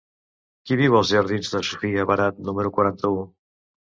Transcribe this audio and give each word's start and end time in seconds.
Qui 0.69 0.77
viu 0.79 0.95
als 0.99 1.11
jardins 1.15 1.51
de 1.57 1.61
Sofia 1.67 2.07
Barat 2.11 2.41
número 2.47 2.75
quaranta-u? 2.79 3.23